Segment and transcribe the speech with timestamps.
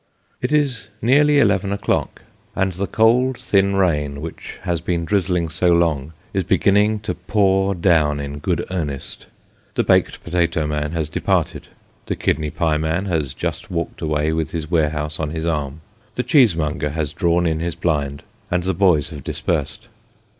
[0.41, 2.23] It is nearly eleven o'clock,
[2.55, 7.75] and the cold thin rain which has been drizzling so long, is beginning to pour
[7.75, 9.27] down in good earnest;
[9.75, 11.67] the baked potato man has departed
[12.07, 15.81] the kidney pie man has just walked away with his warehouse on his arm
[16.15, 19.87] the cheesemonger has drawn in his blind, and the boys have dispersed.